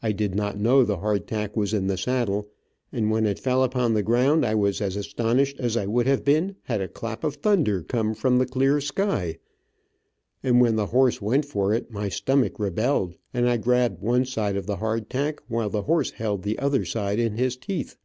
[0.00, 2.50] I did not know the hard tack was in the saddle,
[2.92, 6.22] and when it fell upon the ground I was as astonished as I would have
[6.24, 9.38] been had a clap of thunder come from the clear sky,
[10.40, 14.54] and when the horse went for it, my stomach rebelled and I grabbed one side
[14.54, 17.96] of the hard tack while the horse held the other side in his teeth.